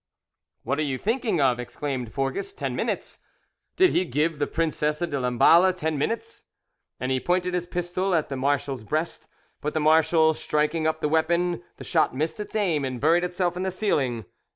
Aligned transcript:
"What 0.63 0.79
are 0.79 0.81
you 0.81 0.97
thinking 0.97 1.39
of?" 1.39 1.59
exclaimed 1.59 2.11
Forges. 2.11 2.53
"Ten 2.53 2.75
minutes! 2.75 3.19
Did 3.75 3.91
he 3.91 4.03
give 4.03 4.39
the 4.39 4.47
Princesse 4.47 4.97
de 4.97 5.19
Lamballe 5.19 5.71
ten 5.73 5.95
minutes?" 5.95 6.45
and 6.99 7.11
he 7.11 7.19
pointed 7.19 7.53
his 7.53 7.67
pistol 7.67 8.15
at 8.15 8.27
the 8.27 8.35
marshal's 8.35 8.81
breast; 8.83 9.27
but 9.61 9.75
the 9.75 9.79
marshal 9.79 10.33
striking 10.33 10.87
up 10.87 11.01
the 11.01 11.07
weapon, 11.07 11.61
the 11.77 11.83
shot 11.83 12.15
missed 12.15 12.39
its 12.39 12.55
aim 12.55 12.83
and 12.83 12.99
buried 12.99 13.23
itself 13.23 13.55
in 13.55 13.61
the 13.61 13.69
ceiling. 13.69 14.25